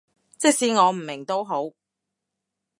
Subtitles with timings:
[0.35, 1.73] 即使我唔明都好